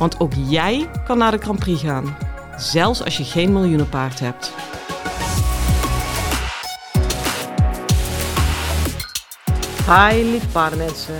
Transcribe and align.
Want 0.00 0.20
ook 0.20 0.32
jij 0.48 0.90
kan 1.04 1.18
naar 1.18 1.30
de 1.30 1.38
Grand 1.38 1.58
Prix 1.58 1.82
gaan, 1.82 2.16
zelfs 2.56 3.04
als 3.04 3.16
je 3.16 3.24
geen 3.24 3.52
miljoenenpaard 3.52 4.20
hebt. 4.20 4.52
Hi 9.86 10.30
lieve 10.30 10.48
paardenmensen. 10.48 11.14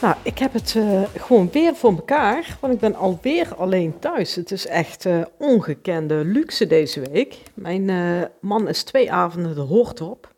Nou, 0.00 0.14
ik 0.22 0.38
heb 0.38 0.52
het 0.52 0.74
uh, 0.74 1.02
gewoon 1.16 1.50
weer 1.50 1.74
voor 1.74 1.90
elkaar, 1.90 2.56
want 2.60 2.74
ik 2.74 2.80
ben 2.80 2.94
alweer 2.94 3.54
alleen 3.54 3.98
thuis. 3.98 4.34
Het 4.34 4.50
is 4.50 4.66
echt 4.66 5.04
uh, 5.04 5.22
ongekende 5.38 6.24
luxe 6.24 6.66
deze 6.66 7.00
week. 7.00 7.42
Mijn 7.54 7.88
uh, 7.88 8.22
man 8.40 8.68
is 8.68 8.82
twee 8.82 9.12
avonden 9.12 9.54
de 9.54 9.60
hoort 9.60 10.00
op. 10.00 10.34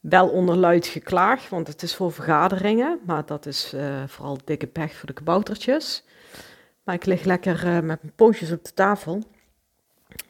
Wel 0.00 0.28
onder 0.28 0.56
luid 0.56 0.86
geklaag, 0.86 1.48
want 1.48 1.66
het 1.66 1.82
is 1.82 1.94
voor 1.94 2.12
vergaderingen, 2.12 2.98
maar 3.06 3.26
dat 3.26 3.46
is 3.46 3.74
vooral 4.06 4.38
dikke 4.44 4.66
pech 4.66 4.94
voor 4.94 5.06
de 5.06 5.12
kaboutertjes. 5.12 6.04
Maar 6.88 6.96
ik 6.96 7.04
lig 7.04 7.24
lekker 7.24 7.84
met 7.84 8.02
mijn 8.02 8.12
pootjes 8.14 8.52
op 8.52 8.64
de 8.64 8.72
tafel. 8.74 9.22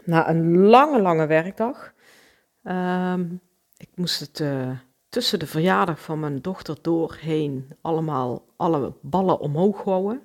Na 0.05 0.29
een 0.29 0.59
lange, 0.59 1.01
lange 1.01 1.27
werkdag. 1.27 1.93
Um, 2.63 3.41
ik 3.77 3.89
moest 3.95 4.21
het 4.21 4.43
tussen 5.09 5.39
de 5.39 5.47
verjaardag 5.47 6.01
van 6.01 6.21
mijn 6.21 6.41
dochter 6.41 6.77
doorheen 6.83 7.69
allemaal 7.81 8.45
alle 8.57 8.93
ballen 9.03 9.41
omhoog 9.41 9.85
houden. 9.85 10.23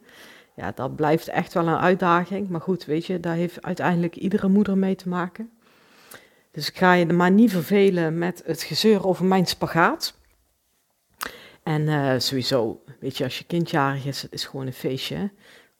Ja, 0.56 0.72
dat 0.72 0.96
blijft 0.96 1.28
echt 1.28 1.54
wel 1.54 1.68
een 1.68 1.78
uitdaging. 1.78 2.50
Maar 2.50 2.62
goed, 2.62 2.86
weet 2.86 3.06
je, 3.06 3.20
daar 3.20 3.36
heeft 3.36 3.62
uiteindelijk 3.62 4.16
iedere 4.16 4.48
moeder 4.48 4.78
mee 4.78 4.96
te 4.96 5.10
maken. 5.10 5.52
Dus 6.52 6.70
ik 6.70 6.78
ga 6.78 6.94
je 6.94 7.06
maar 7.06 7.32
niet 7.32 7.52
vervelen 7.52 8.18
met 8.18 8.44
het 8.46 8.64
gezeur 8.64 9.08
over 9.08 9.26
mijn 9.26 9.46
spagaat. 9.46 10.14
En 11.64 11.82
uh, 11.82 12.14
sowieso, 12.18 12.84
weet 13.00 13.18
je, 13.18 13.24
als 13.24 13.38
je 13.38 13.46
kindjarig 13.46 14.06
is, 14.06 14.22
het 14.22 14.34
is 14.34 14.46
gewoon 14.46 14.66
een 14.66 14.74
feestje. 14.74 15.32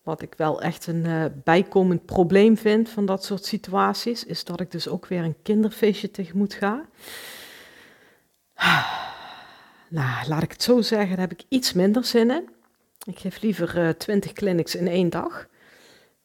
Wat 0.04 0.22
ik 0.22 0.34
wel 0.38 0.62
echt 0.62 0.88
een 0.88 1.06
uh, 1.06 1.26
bijkomend 1.44 2.06
probleem 2.06 2.58
vind 2.58 2.90
van 2.90 3.06
dat 3.06 3.26
soort 3.26 3.46
situaties, 3.46 4.24
is 4.24 4.44
dat 4.44 4.60
ik 4.60 4.72
dus 4.72 4.88
ook 4.88 5.08
weer 5.08 5.24
een 5.24 5.42
kinderfeestje 5.44 6.12
tegemoet 6.12 6.54
ga. 6.54 6.86
Nou, 9.90 10.28
laat 10.28 10.44
ik 10.44 10.52
het 10.52 10.64
zo 10.64 10.82
zeggen, 10.82 11.10
daar 11.10 11.28
heb 11.28 11.40
ik 11.40 11.46
iets 11.50 11.74
minder 11.74 12.06
zin 12.06 12.32
in. 12.32 12.50
Ik 13.06 13.20
geef 13.20 13.42
liever 13.42 13.78
uh, 13.78 13.90
eh, 13.90 13.96
20 13.96 14.34
clinics 14.34 14.76
in 14.76 14.88
één 14.88 15.10
dag. 15.10 15.48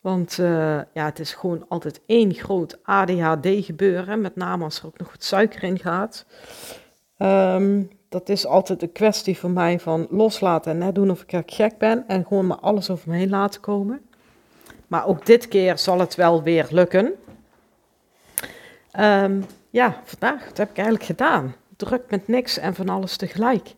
Want 0.01 0.39
uh, 0.39 0.81
ja, 0.93 1.05
het 1.05 1.19
is 1.19 1.35
gewoon 1.35 1.69
altijd 1.69 2.01
één 2.07 2.35
groot 2.35 2.79
ADHD 2.83 3.49
gebeuren, 3.65 4.21
met 4.21 4.37
name 4.37 4.65
als 4.65 4.79
er 4.79 4.87
ook 4.87 4.99
nog 4.99 5.11
wat 5.11 5.25
suiker 5.25 5.63
in 5.63 5.79
gaat. 5.79 6.27
Um, 7.19 7.98
dat 8.09 8.29
is 8.29 8.47
altijd 8.47 8.83
een 8.83 8.93
kwestie 8.93 9.39
voor 9.39 9.51
mij 9.51 9.81
van 9.81 10.07
loslaten 10.11 10.73
en 10.73 10.79
net 10.79 10.95
doen 10.95 11.11
of 11.11 11.25
ik 11.27 11.43
gek 11.47 11.79
ben 11.79 12.05
en 12.09 12.27
gewoon 12.27 12.47
maar 12.47 12.61
alles 12.61 12.91
over 12.91 13.11
me 13.11 13.17
heen 13.17 13.31
laten 13.31 13.61
komen. 13.61 14.01
Maar 14.87 15.07
ook 15.07 15.27
dit 15.27 15.49
keer 15.49 15.79
zal 15.79 15.99
het 15.99 16.15
wel 16.15 16.43
weer 16.43 16.67
lukken. 16.71 17.13
Um, 19.01 19.45
ja, 19.71 20.01
vandaag, 20.05 20.45
wat 20.45 20.57
heb 20.57 20.71
ik 20.71 20.77
eigenlijk 20.77 21.07
gedaan? 21.07 21.55
druk 21.79 22.11
met 22.11 22.29
niks 22.29 22.59
en 22.59 22.75
van 22.75 22.89
alles 22.89 23.17
tegelijk. 23.17 23.75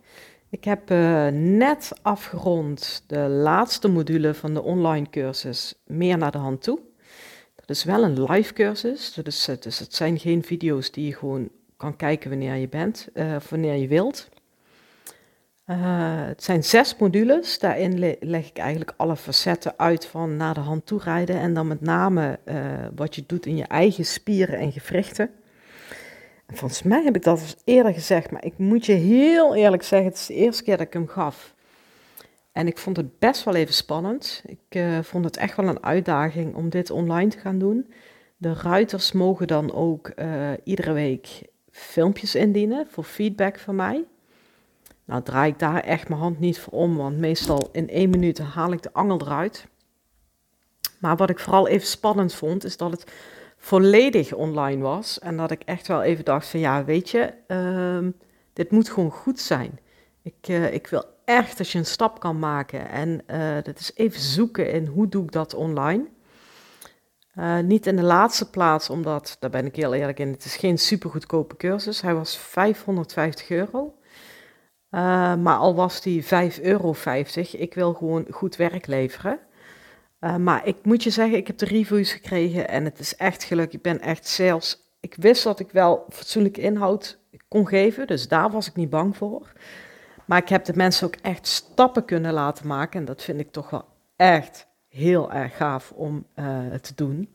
Ik 0.48 0.64
heb 0.64 0.90
uh, 0.90 1.26
net 1.32 1.92
afgerond 2.02 3.04
de 3.06 3.18
laatste 3.18 3.88
module 3.88 4.34
van 4.34 4.54
de 4.54 4.62
online 4.62 5.10
cursus 5.10 5.74
Meer 5.86 6.18
naar 6.18 6.30
de 6.30 6.38
hand 6.38 6.62
toe. 6.62 6.78
Dat 7.54 7.70
is 7.70 7.84
wel 7.84 8.04
een 8.04 8.22
live 8.22 8.52
cursus, 8.52 9.12
dus 9.12 9.46
het 9.78 9.94
zijn 9.94 10.18
geen 10.18 10.42
video's 10.42 10.90
die 10.90 11.06
je 11.06 11.14
gewoon 11.14 11.48
kan 11.80 11.96
kijken 11.96 12.30
wanneer 12.30 12.54
je 12.54 12.68
bent, 12.68 13.08
uh, 13.14 13.36
wanneer 13.48 13.74
je 13.74 13.88
wilt. 13.88 14.28
Uh, 15.66 15.76
het 16.26 16.42
zijn 16.42 16.64
zes 16.64 16.96
modules. 16.96 17.58
Daarin 17.58 17.98
le 17.98 18.16
leg 18.20 18.48
ik 18.48 18.58
eigenlijk 18.58 18.92
alle 18.96 19.16
facetten 19.16 19.72
uit 19.76 20.06
van 20.06 20.36
naar 20.36 20.54
de 20.54 20.60
hand 20.60 20.86
toe 20.86 21.00
rijden. 21.02 21.36
En 21.40 21.54
dan 21.54 21.66
met 21.66 21.80
name 21.80 22.38
uh, 22.44 22.54
wat 22.94 23.14
je 23.14 23.24
doet 23.26 23.46
in 23.46 23.56
je 23.56 23.64
eigen 23.64 24.04
spieren 24.04 24.58
en 24.58 24.72
gewrichten. 24.72 25.30
Volgens 26.48 26.82
mij 26.82 27.02
heb 27.04 27.16
ik 27.16 27.22
dat 27.22 27.56
eerder 27.64 27.92
gezegd, 27.92 28.30
maar 28.30 28.44
ik 28.44 28.58
moet 28.58 28.86
je 28.86 28.92
heel 28.92 29.54
eerlijk 29.54 29.82
zeggen, 29.82 30.08
het 30.08 30.18
is 30.18 30.26
de 30.26 30.34
eerste 30.34 30.62
keer 30.62 30.76
dat 30.76 30.86
ik 30.86 30.92
hem 30.92 31.08
gaf. 31.08 31.54
En 32.52 32.66
ik 32.66 32.78
vond 32.78 32.96
het 32.96 33.18
best 33.18 33.44
wel 33.44 33.54
even 33.54 33.74
spannend. 33.74 34.42
Ik 34.46 34.82
vond 35.02 35.24
het 35.24 35.36
echt 35.36 35.56
wel 35.56 35.68
een 35.68 35.84
uitdaging 35.84 36.54
om 36.54 36.68
dit 36.68 36.90
online 36.90 37.30
te 37.30 37.38
gaan 37.38 37.58
doen. 37.58 37.92
De 38.36 38.54
ruiters 38.54 39.12
mogen 39.12 39.46
dan 39.46 39.72
ook 39.72 40.12
iedere 40.64 40.92
week 40.92 41.49
filmpjes 41.70 42.34
indienen 42.34 42.86
voor 42.90 43.04
feedback 43.04 43.58
van 43.58 43.76
mij. 43.76 44.04
Nou 45.04 45.22
draai 45.22 45.50
ik 45.52 45.58
daar 45.58 45.80
echt 45.80 46.08
mijn 46.08 46.20
hand 46.20 46.38
niet 46.38 46.58
voor 46.58 46.72
om, 46.72 46.96
want 46.96 47.18
meestal 47.18 47.68
in 47.72 47.88
één 47.88 48.10
minuut 48.10 48.38
haal 48.38 48.72
ik 48.72 48.82
de 48.82 48.92
angel 48.92 49.20
eruit. 49.20 49.66
Maar 50.98 51.16
wat 51.16 51.30
ik 51.30 51.38
vooral 51.38 51.68
even 51.68 51.86
spannend 51.86 52.34
vond, 52.34 52.64
is 52.64 52.76
dat 52.76 52.90
het 52.90 53.12
volledig 53.56 54.32
online 54.32 54.82
was. 54.82 55.18
En 55.18 55.36
dat 55.36 55.50
ik 55.50 55.62
echt 55.62 55.86
wel 55.86 56.02
even 56.02 56.24
dacht 56.24 56.46
van 56.46 56.60
ja, 56.60 56.84
weet 56.84 57.10
je, 57.10 57.32
um, 57.48 58.16
dit 58.52 58.70
moet 58.70 58.90
gewoon 58.90 59.10
goed 59.10 59.40
zijn. 59.40 59.78
Ik, 60.22 60.48
uh, 60.48 60.72
ik 60.72 60.86
wil 60.86 61.04
echt 61.24 61.58
dat 61.58 61.70
je 61.70 61.78
een 61.78 61.86
stap 61.86 62.20
kan 62.20 62.38
maken. 62.38 62.88
En 62.88 63.22
uh, 63.30 63.54
dat 63.62 63.78
is 63.78 63.92
even 63.94 64.20
zoeken 64.20 64.72
in 64.72 64.86
hoe 64.86 65.08
doe 65.08 65.24
ik 65.24 65.32
dat 65.32 65.54
online. 65.54 66.06
Uh, 67.34 67.58
niet 67.58 67.86
in 67.86 67.96
de 67.96 68.02
laatste 68.02 68.50
plaats, 68.50 68.90
omdat, 68.90 69.36
daar 69.40 69.50
ben 69.50 69.66
ik 69.66 69.76
heel 69.76 69.94
eerlijk 69.94 70.18
in, 70.18 70.28
het 70.28 70.44
is 70.44 70.56
geen 70.56 70.78
super 70.78 71.10
goedkope 71.10 71.56
cursus. 71.56 72.00
Hij 72.00 72.14
was 72.14 72.38
550 72.38 73.50
euro. 73.50 73.94
maar 74.90 75.56
al 75.56 75.74
was 75.74 76.00
die 76.00 76.24
5,50 76.24 76.28
euro, 76.62 76.94
ik 77.52 77.74
wil 77.74 77.94
gewoon 77.94 78.26
goed 78.30 78.56
werk 78.56 78.86
leveren. 78.86 79.40
Uh, 80.20 80.36
maar 80.36 80.66
ik 80.66 80.76
moet 80.82 81.02
je 81.02 81.10
zeggen, 81.10 81.38
ik 81.38 81.46
heb 81.46 81.58
de 81.58 81.64
reviews 81.64 82.12
gekregen 82.12 82.68
en 82.68 82.84
het 82.84 82.98
is 82.98 83.16
echt 83.16 83.44
gelukkig. 83.44 83.74
Ik 83.74 83.82
ben 83.82 84.00
echt 84.00 84.28
zelfs. 84.28 84.88
Ik 85.00 85.14
wist 85.18 85.44
dat 85.44 85.60
ik 85.60 85.70
wel 85.70 86.06
fatsoenlijke 86.08 86.60
inhoud 86.60 87.18
kon 87.48 87.68
geven, 87.68 88.06
dus 88.06 88.28
daar 88.28 88.50
was 88.50 88.68
ik 88.68 88.76
niet 88.76 88.90
bang 88.90 89.16
voor. 89.16 89.52
Maar 90.24 90.38
ik 90.38 90.48
heb 90.48 90.64
de 90.64 90.72
mensen 90.76 91.06
ook 91.06 91.16
echt 91.22 91.46
stappen 91.46 92.04
kunnen 92.04 92.32
laten 92.32 92.66
maken 92.66 93.00
en 93.00 93.06
dat 93.06 93.22
vind 93.22 93.40
ik 93.40 93.52
toch 93.52 93.70
wel 93.70 93.84
echt 94.16 94.66
heel 94.90 95.32
erg 95.32 95.56
gaaf 95.56 95.92
om 95.94 96.24
uh, 96.36 96.74
te 96.74 96.92
doen. 96.94 97.28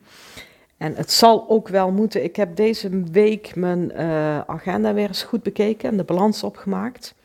En 0.77 0.95
het 0.95 1.11
zal 1.11 1.49
ook 1.49 1.67
wel 1.67 1.91
moeten. 1.91 2.23
Ik 2.23 2.35
heb 2.35 2.55
deze 2.55 3.03
week 3.11 3.55
mijn 3.55 3.91
uh, 3.91 4.39
agenda 4.39 4.93
weer 4.93 5.07
eens 5.07 5.23
goed 5.23 5.43
bekeken 5.43 5.89
en 5.89 5.97
de 5.97 6.03
balans 6.03 6.43
opgemaakt. 6.43 7.16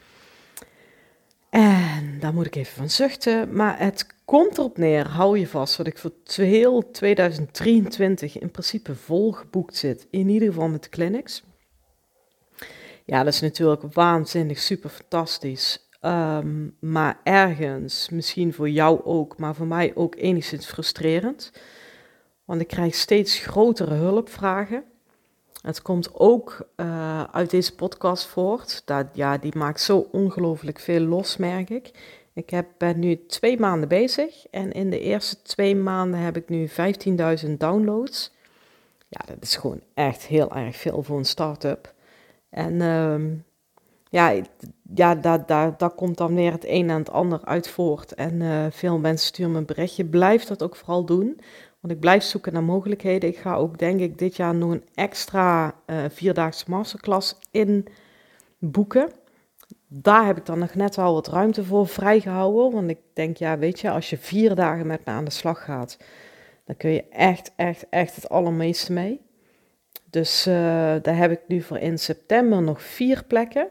En 1.50 2.16
daar 2.20 2.34
moet 2.34 2.46
ik 2.46 2.54
even 2.54 2.76
van 2.76 2.90
zuchten. 2.90 3.54
Maar 3.54 3.78
het 3.78 4.06
komt 4.24 4.58
erop 4.58 4.78
neer, 4.78 5.08
hou 5.08 5.38
je 5.38 5.46
vast, 5.46 5.76
dat 5.76 5.86
ik 5.86 5.98
voor 5.98 6.12
heel 6.34 6.90
2023 6.90 8.38
in 8.38 8.50
principe 8.50 8.94
vol 8.94 9.32
geboekt 9.32 9.76
zit. 9.76 10.06
In 10.10 10.28
ieder 10.28 10.48
geval 10.48 10.68
met 10.68 10.82
de 10.82 10.88
clinics. 10.88 11.42
Ja, 13.04 13.24
dat 13.24 13.32
is 13.32 13.40
natuurlijk 13.40 13.82
waanzinnig, 13.92 14.58
super 14.58 14.90
fantastisch. 14.90 15.89
Ehm, 16.00 16.68
maar 16.78 17.20
ergens, 17.22 18.08
misschien 18.08 18.52
voor 18.52 18.70
jou 18.70 19.04
ook, 19.04 19.38
maar 19.38 19.54
voor 19.54 19.66
mij 19.66 19.92
ook 19.94 20.14
enigszins 20.16 20.66
frustrerend. 20.66 21.52
Want 22.44 22.60
ik 22.60 22.68
krijg 22.68 22.94
steeds 22.94 23.38
grotere 23.38 23.94
hulpvragen. 23.94 24.84
Het 25.62 25.82
komt 25.82 26.14
ook 26.14 26.68
uh, 26.76 27.22
uit 27.22 27.50
deze 27.50 27.74
podcast 27.74 28.26
voort. 28.26 28.82
Dat, 28.84 29.06
ja, 29.12 29.38
die 29.38 29.56
maakt 29.56 29.80
zo 29.80 30.08
ongelooflijk 30.12 30.78
veel 30.78 31.00
los, 31.00 31.36
merk 31.36 31.70
ik. 31.70 31.90
Ik 32.32 32.50
heb, 32.50 32.66
ben 32.78 32.98
nu 32.98 33.26
twee 33.26 33.58
maanden 33.58 33.88
bezig 33.88 34.46
en 34.50 34.72
in 34.72 34.90
de 34.90 35.00
eerste 35.00 35.42
twee 35.42 35.76
maanden 35.76 36.20
heb 36.20 36.36
ik 36.36 36.48
nu 36.48 36.68
15.000 37.46 37.50
downloads. 37.58 38.32
Ja, 39.08 39.20
dat 39.26 39.36
is 39.40 39.56
gewoon 39.56 39.80
echt 39.94 40.26
heel 40.26 40.54
erg 40.54 40.76
veel 40.76 41.02
voor 41.02 41.18
een 41.18 41.24
start-up. 41.24 41.94
En 42.50 42.72
uh, 42.72 43.14
ja, 44.10 44.42
ja 44.94 45.14
daar, 45.14 45.46
daar, 45.46 45.76
daar 45.76 45.90
komt 45.90 46.16
dan 46.16 46.34
weer 46.34 46.52
het 46.52 46.64
een 46.66 46.90
en 46.90 46.98
het 46.98 47.10
ander 47.10 47.40
uit 47.44 47.68
voort. 47.68 48.14
En 48.14 48.40
uh, 48.40 48.66
veel 48.70 48.98
mensen 48.98 49.26
sturen 49.26 49.52
me 49.52 49.58
een 49.58 49.64
berichtje. 49.64 50.04
Blijf 50.04 50.44
dat 50.44 50.62
ook 50.62 50.76
vooral 50.76 51.04
doen, 51.04 51.40
want 51.80 51.94
ik 51.94 52.00
blijf 52.00 52.22
zoeken 52.22 52.52
naar 52.52 52.62
mogelijkheden. 52.62 53.28
Ik 53.28 53.36
ga 53.36 53.54
ook, 53.54 53.78
denk 53.78 54.00
ik, 54.00 54.18
dit 54.18 54.36
jaar 54.36 54.54
nog 54.54 54.70
een 54.70 54.84
extra 54.94 55.74
uh, 55.86 55.96
vierdaagse 56.08 56.64
masterclass 56.68 57.38
in 57.50 57.86
boeken. 58.58 59.10
daar 59.88 60.26
heb 60.26 60.36
ik 60.36 60.46
dan 60.46 60.58
nog 60.58 60.74
net 60.74 60.98
al 60.98 61.14
wat 61.14 61.28
ruimte 61.28 61.64
voor 61.64 61.88
vrijgehouden. 61.88 62.72
Want 62.72 62.90
ik 62.90 63.00
denk, 63.12 63.36
ja, 63.36 63.58
weet 63.58 63.80
je, 63.80 63.90
als 63.90 64.10
je 64.10 64.18
vier 64.18 64.54
dagen 64.54 64.86
met 64.86 65.04
me 65.04 65.12
aan 65.12 65.24
de 65.24 65.30
slag 65.30 65.64
gaat, 65.64 65.98
dan 66.64 66.76
kun 66.76 66.90
je 66.90 67.04
echt, 67.08 67.52
echt, 67.56 67.86
echt 67.90 68.14
het 68.14 68.28
allermeeste 68.28 68.92
mee. 68.92 69.20
Dus 70.10 70.46
uh, 70.46 70.54
daar 71.02 71.16
heb 71.16 71.30
ik 71.30 71.40
nu 71.46 71.60
voor 71.62 71.78
in 71.78 71.98
september 71.98 72.62
nog 72.62 72.82
vier 72.82 73.24
plekken. 73.26 73.68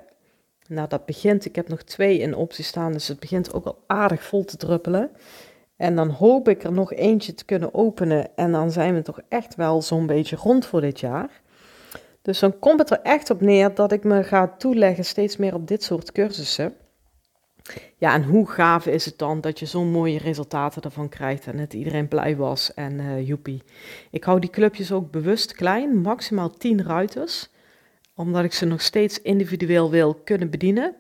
Nou, 0.70 0.88
dat 0.88 1.06
begint, 1.06 1.46
ik 1.46 1.56
heb 1.56 1.68
nog 1.68 1.82
twee 1.82 2.20
in 2.20 2.36
optie 2.36 2.64
staan, 2.64 2.92
dus 2.92 3.08
het 3.08 3.20
begint 3.20 3.54
ook 3.54 3.66
al 3.66 3.84
aardig 3.88 4.24
vol 4.24 4.46
te 4.46 4.58
druppelen. 4.58 5.12
En 5.78 5.96
dan 5.96 6.10
hoop 6.10 6.50
ik 6.50 6.64
er 6.64 6.72
nog 6.72 6.94
eentje 6.94 7.34
te 7.34 7.46
kunnen 7.46 7.74
openen 7.74 8.36
en 8.36 8.52
dan 8.52 8.72
zijn 8.72 8.94
we 8.94 9.02
toch 9.02 9.20
echt 9.30 9.56
wel 9.56 9.82
zo'n 9.82 10.06
beetje 10.06 10.36
rond 10.36 10.66
voor 10.66 10.82
dit 10.82 11.00
jaar. 11.00 11.42
Dus 12.22 12.40
dan 12.40 12.60
komt 12.60 12.80
het 12.80 12.90
er 12.90 13.00
echt 13.04 13.30
op 13.30 13.42
neer 13.42 13.74
dat 13.74 13.92
ik 13.92 14.04
me 14.04 14.24
ga 14.24 14.48
toeleggen 14.58 15.06
steeds 15.06 15.38
meer 15.38 15.54
op 15.54 15.68
dit 15.68 15.84
soort 15.84 16.12
cursussen. 16.12 16.74
Ja, 17.98 18.14
en 18.14 18.24
hoe 18.24 18.50
gaaf 18.50 18.86
is 18.86 19.06
het 19.06 19.18
dan 19.18 19.42
dat 19.42 19.60
je 19.60 19.66
zo'n 19.66 19.92
mooie 19.92 20.18
resultaten 20.18 20.82
ervan 20.82 21.10
krijgt 21.10 21.48
en 21.48 21.58
dat 21.58 21.74
iedereen 21.74 22.08
blij 22.08 22.36
was 22.36 22.74
en 22.74 23.00
uh, 23.00 23.28
joepie. 23.28 23.64
Ik 24.12 24.24
hou 24.24 24.40
die 24.40 24.50
clubjes 24.50 24.92
ook 24.92 25.12
bewust 25.12 25.54
klein, 25.54 25.98
maximaal 25.98 26.50
10 26.50 26.84
ruiters, 26.84 27.50
omdat 28.20 28.44
ik 28.44 28.54
ze 28.54 28.66
nog 28.66 28.82
steeds 28.82 29.22
individueel 29.22 29.90
wil 29.90 30.14
kunnen 30.14 30.50
bedienen. 30.50 30.96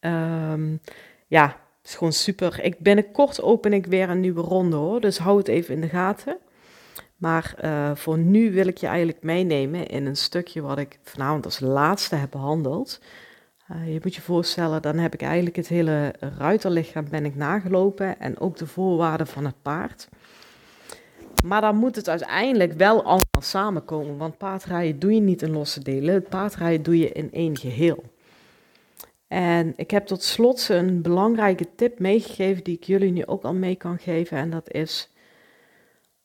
Um, 0.00 0.80
ja, 1.26 1.56
is 1.84 1.94
gewoon 1.94 2.12
super. 2.12 2.60
Ik, 2.62 2.78
binnenkort 2.78 3.42
open 3.42 3.72
ik 3.72 3.86
weer 3.86 4.10
een 4.10 4.20
nieuwe 4.20 4.40
ronde 4.40 4.76
hoor, 4.76 5.00
dus 5.00 5.18
hou 5.18 5.38
het 5.38 5.48
even 5.48 5.74
in 5.74 5.80
de 5.80 5.88
gaten. 5.88 6.38
Maar 7.16 7.54
uh, 7.64 7.90
voor 7.94 8.18
nu 8.18 8.52
wil 8.52 8.66
ik 8.66 8.78
je 8.78 8.86
eigenlijk 8.86 9.22
meenemen 9.22 9.86
in 9.86 10.06
een 10.06 10.16
stukje 10.16 10.60
wat 10.60 10.78
ik 10.78 10.98
vanavond 11.02 11.44
als 11.44 11.60
laatste 11.60 12.14
heb 12.14 12.30
behandeld. 12.30 13.00
Uh, 13.70 13.92
je 13.92 14.00
moet 14.02 14.14
je 14.14 14.20
voorstellen, 14.20 14.82
dan 14.82 14.98
heb 14.98 15.14
ik 15.14 15.22
eigenlijk 15.22 15.56
het 15.56 15.68
hele 15.68 16.14
ruiterlichaam 16.38 17.08
ben 17.08 17.24
ik 17.24 17.36
nagelopen 17.36 18.20
en 18.20 18.40
ook 18.40 18.56
de 18.56 18.66
voorwaarden 18.66 19.26
van 19.26 19.44
het 19.44 19.62
paard. 19.62 20.08
Maar 21.44 21.60
dan 21.60 21.76
moet 21.76 21.96
het 21.96 22.08
uiteindelijk 22.08 22.72
wel 22.72 22.96
allemaal 22.96 23.29
samenkomen, 23.40 24.16
want 24.16 24.38
paardrijden 24.38 24.98
doe 24.98 25.14
je 25.14 25.20
niet 25.20 25.42
in 25.42 25.50
losse 25.50 25.82
delen, 25.82 26.22
paardrijden 26.22 26.82
doe 26.82 26.98
je 26.98 27.12
in 27.12 27.32
één 27.32 27.56
geheel. 27.56 28.04
En 29.28 29.72
ik 29.76 29.90
heb 29.90 30.06
tot 30.06 30.22
slot 30.22 30.68
een 30.68 31.02
belangrijke 31.02 31.66
tip 31.74 31.98
meegegeven 31.98 32.64
die 32.64 32.76
ik 32.76 32.84
jullie 32.84 33.12
nu 33.12 33.26
ook 33.26 33.42
al 33.42 33.54
mee 33.54 33.76
kan 33.76 33.98
geven 33.98 34.36
en 34.38 34.50
dat 34.50 34.72
is 34.72 35.10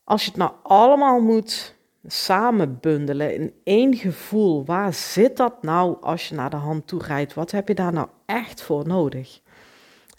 als 0.06 0.24
je 0.24 0.30
het 0.30 0.40
nou 0.40 0.52
allemaal 0.64 1.22
moet 1.22 1.76
samenbundelen 2.06 3.34
in 3.34 3.54
één 3.64 3.96
gevoel, 3.96 4.66
waar 4.66 4.94
zit 4.94 5.38
dat 5.38 5.64
nou 5.64 5.98
als 6.02 6.30
je 6.30 6.36
naar 6.36 6.50
de 6.50 6.56
hand 6.56 6.88
toe 6.88 7.04
rijdt? 7.04 7.34
Wat 7.34 7.52
heb 7.52 7.68
je 7.68 7.76
daar 7.76 7.94
nou 7.94 8.08
echt 8.26 8.62
voor 8.62 8.88
nodig? 8.88 9.42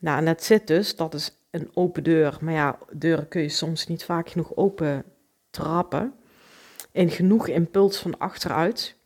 Nou, 0.00 0.18
en 0.18 0.24
dat 0.24 0.42
zit 0.42 0.66
dus, 0.66 0.96
dat 0.96 1.14
is 1.14 1.38
een 1.50 1.70
open 1.74 2.02
deur. 2.02 2.38
Maar 2.40 2.54
ja, 2.54 2.78
deuren 2.92 3.28
kun 3.28 3.42
je 3.42 3.48
soms 3.48 3.86
niet 3.86 4.04
vaak 4.04 4.28
genoeg 4.28 4.56
open 4.56 5.04
trappen. 5.50 6.14
In 6.96 7.10
genoeg 7.10 7.48
impuls 7.48 7.98
van 7.98 8.18
achteruit. 8.18 8.96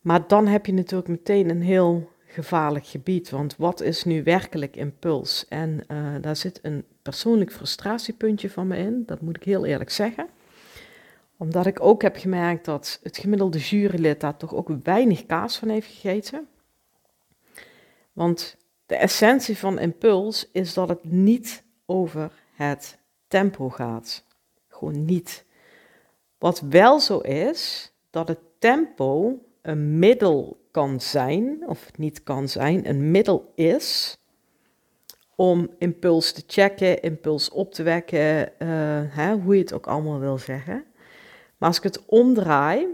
Maar 0.00 0.26
dan 0.26 0.46
heb 0.46 0.66
je 0.66 0.72
natuurlijk 0.72 1.08
meteen 1.08 1.50
een 1.50 1.62
heel 1.62 2.10
gevaarlijk 2.26 2.86
gebied. 2.86 3.30
Want 3.30 3.56
wat 3.56 3.80
is 3.80 4.04
nu 4.04 4.22
werkelijk 4.22 4.76
impuls? 4.76 5.46
En 5.48 5.84
uh, 5.88 6.14
daar 6.20 6.36
zit 6.36 6.58
een 6.62 6.84
persoonlijk 7.02 7.52
frustratiepuntje 7.52 8.50
van 8.50 8.66
me 8.66 8.76
in, 8.76 9.02
dat 9.06 9.20
moet 9.20 9.36
ik 9.36 9.42
heel 9.42 9.64
eerlijk 9.64 9.90
zeggen. 9.90 10.28
Omdat 11.36 11.66
ik 11.66 11.80
ook 11.80 12.02
heb 12.02 12.16
gemerkt 12.16 12.64
dat 12.64 13.00
het 13.02 13.18
gemiddelde 13.18 13.58
jurylid 13.58 14.20
daar 14.20 14.36
toch 14.36 14.54
ook 14.54 14.70
weinig 14.82 15.26
kaas 15.26 15.58
van 15.58 15.68
heeft 15.68 15.88
gegeten. 15.92 16.48
Want 18.12 18.56
de 18.86 18.96
essentie 18.96 19.58
van 19.58 19.78
impuls 19.78 20.48
is 20.52 20.74
dat 20.74 20.88
het 20.88 21.04
niet 21.04 21.64
over 21.86 22.32
het 22.54 22.98
tempo 23.28 23.70
gaat. 23.70 24.24
Gewoon 24.68 25.04
niet. 25.04 25.44
Wat 26.38 26.60
wel 26.60 27.00
zo 27.00 27.18
is, 27.18 27.92
dat 28.10 28.28
het 28.28 28.38
tempo 28.58 29.38
een 29.62 29.98
middel 29.98 30.64
kan 30.70 31.00
zijn, 31.00 31.64
of 31.66 31.90
niet 31.96 32.22
kan 32.22 32.48
zijn, 32.48 32.88
een 32.88 33.10
middel 33.10 33.52
is 33.54 34.18
om 35.36 35.70
impuls 35.78 36.32
te 36.32 36.42
checken, 36.46 37.02
impuls 37.02 37.50
op 37.50 37.74
te 37.74 37.82
wekken, 37.82 38.52
uh, 38.58 38.68
hè, 39.08 39.34
hoe 39.34 39.54
je 39.54 39.60
het 39.60 39.72
ook 39.72 39.86
allemaal 39.86 40.18
wil 40.18 40.38
zeggen. 40.38 40.84
Maar 41.56 41.68
als 41.68 41.76
ik 41.76 41.82
het 41.82 42.04
omdraai, 42.06 42.86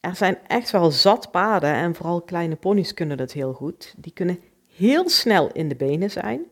er 0.00 0.16
zijn 0.16 0.38
echt 0.46 0.70
wel 0.70 0.90
zat 0.90 1.30
paden 1.30 1.72
en 1.74 1.94
vooral 1.94 2.22
kleine 2.22 2.56
ponies 2.56 2.94
kunnen 2.94 3.16
dat 3.16 3.32
heel 3.32 3.52
goed. 3.52 3.94
Die 3.96 4.12
kunnen 4.12 4.40
heel 4.76 5.08
snel 5.08 5.52
in 5.52 5.68
de 5.68 5.76
benen 5.76 6.10
zijn. 6.10 6.46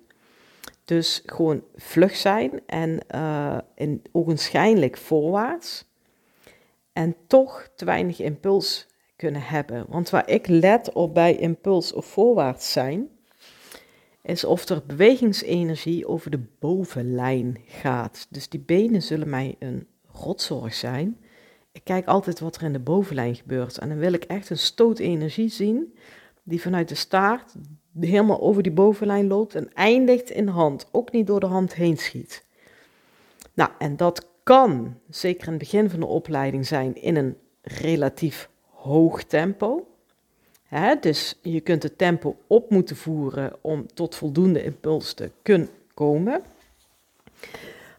Dus 0.85 1.23
gewoon 1.27 1.63
vlug 1.75 2.17
zijn 2.17 2.61
en 2.67 3.01
uh, 3.15 3.59
in, 3.75 4.03
ogenschijnlijk 4.13 4.97
voorwaarts. 4.97 5.86
En 6.97 7.17
toch 7.27 7.69
te 7.75 7.85
weinig 7.85 8.21
impuls 8.21 8.87
kunnen 9.17 9.43
hebben. 9.43 9.85
Want 9.89 10.11
waar 10.11 10.29
ik 10.29 10.47
let 10.47 10.93
op 10.93 11.15
bij 11.15 11.37
impuls 11.37 11.93
of 11.93 12.07
voorwaarts 12.07 12.73
zijn, 12.73 13.09
is 14.23 14.45
of 14.45 14.69
er 14.69 14.83
bewegingsenergie 14.87 16.07
over 16.07 16.31
de 16.31 16.45
bovenlijn 16.59 17.59
gaat. 17.67 18.27
Dus 18.31 18.49
die 18.49 18.61
benen 18.61 19.03
zullen 19.03 19.29
mij 19.29 19.57
een 19.59 19.87
rotzorg 20.13 20.75
zijn. 20.75 21.21
Ik 21.73 21.81
kijk 21.85 22.07
altijd 22.07 22.41
wat 22.41 22.57
er 22.57 22.63
in 22.63 22.73
de 22.73 22.79
bovenlijn 22.79 23.35
gebeurt. 23.35 23.79
En 23.79 23.89
dan 23.89 23.99
wil 23.99 24.13
ik 24.13 24.25
echt 24.25 24.51
een 24.51 24.59
stootenergie 24.59 25.49
zien 25.49 25.97
die 26.43 26.61
vanuit 26.61 26.89
de 26.89 26.95
staart 26.95 27.55
helemaal 28.01 28.41
over 28.41 28.63
die 28.63 28.73
bovenlijn 28.73 29.27
loopt 29.27 29.55
en 29.55 29.73
eindigt 29.75 30.31
in 30.31 30.47
de 30.47 30.53
hand. 30.53 30.89
Ook 30.93 31.13
niet 31.13 31.27
door 31.27 31.41
de 31.41 31.47
hand 31.47 31.75
heen 31.75 31.97
schiet. 31.97 32.45
Nou, 33.55 33.71
en 33.79 33.97
dat 33.97 34.35
kan 34.47 34.99
zeker 35.09 35.47
in 35.47 35.53
het 35.53 35.63
begin 35.63 35.91
van 35.91 36.01
de 36.01 36.07
opleiding 36.07 36.67
zijn 36.67 37.03
in 37.03 37.17
een 37.17 37.37
relatief 37.63 38.49
hoog 38.71 39.25
tempo. 39.25 39.87
Hè, 40.63 40.95
dus 41.01 41.39
je 41.43 41.61
kunt 41.61 41.83
het 41.83 41.99
tempo 41.99 42.37
op 42.47 42.71
moeten 42.71 42.97
voeren 42.97 43.53
om 43.61 43.87
tot 43.95 44.15
voldoende 44.15 44.63
impuls 44.63 45.13
te 45.13 45.31
kunnen 45.43 45.69
komen. 45.95 46.43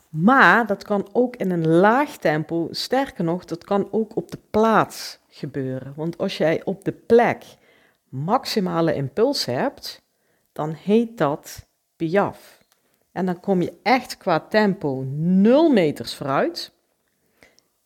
Maar 0.09 0.67
dat 0.67 0.83
kan 0.83 1.07
ook 1.11 1.35
in 1.35 1.51
een 1.51 1.67
laag 1.67 2.17
tempo, 2.17 2.67
sterker 2.71 3.23
nog, 3.23 3.45
dat 3.45 3.63
kan 3.63 3.87
ook 3.91 4.15
op 4.15 4.31
de 4.31 4.39
plaats 4.49 5.19
gebeuren. 5.27 5.93
Want 5.95 6.17
als 6.17 6.37
jij 6.37 6.63
op 6.63 6.83
de 6.83 6.91
plek 6.91 7.43
maximale 8.09 8.95
impuls 8.95 9.45
hebt, 9.45 10.01
dan 10.51 10.73
heet 10.73 11.17
dat 11.17 11.65
piaf. 11.95 12.56
En 13.17 13.25
dan 13.25 13.39
kom 13.39 13.61
je 13.61 13.73
echt 13.83 14.17
qua 14.17 14.39
tempo 14.39 15.03
0 15.07 15.69
meters 15.69 16.15
vooruit. 16.15 16.71